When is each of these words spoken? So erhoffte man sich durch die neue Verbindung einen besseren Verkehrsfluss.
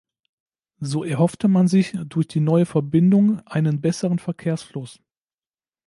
So 0.79 1.03
erhoffte 1.03 1.47
man 1.47 1.67
sich 1.67 1.95
durch 2.05 2.27
die 2.27 2.39
neue 2.39 2.65
Verbindung 2.65 3.45
einen 3.45 3.81
besseren 3.81 4.17
Verkehrsfluss. 4.17 4.99